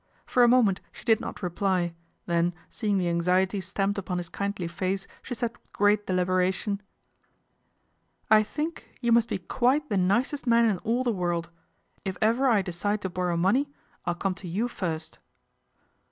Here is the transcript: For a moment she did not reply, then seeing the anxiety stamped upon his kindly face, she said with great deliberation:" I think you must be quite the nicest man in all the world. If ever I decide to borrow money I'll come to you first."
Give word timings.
For 0.25 0.41
a 0.41 0.47
moment 0.47 0.81
she 0.91 1.05
did 1.05 1.19
not 1.21 1.43
reply, 1.43 1.93
then 2.25 2.55
seeing 2.71 2.97
the 2.97 3.07
anxiety 3.07 3.61
stamped 3.61 3.99
upon 3.99 4.17
his 4.17 4.29
kindly 4.29 4.67
face, 4.67 5.05
she 5.21 5.35
said 5.35 5.51
with 5.55 5.71
great 5.73 6.07
deliberation:" 6.07 6.81
I 8.31 8.41
think 8.41 8.97
you 8.99 9.11
must 9.11 9.29
be 9.29 9.37
quite 9.37 9.89
the 9.89 9.97
nicest 9.97 10.47
man 10.47 10.65
in 10.65 10.79
all 10.79 11.03
the 11.03 11.13
world. 11.13 11.51
If 12.03 12.17
ever 12.19 12.47
I 12.49 12.63
decide 12.63 13.01
to 13.01 13.09
borrow 13.09 13.37
money 13.37 13.69
I'll 14.03 14.15
come 14.15 14.33
to 14.41 14.47
you 14.47 14.67
first." 14.67 15.19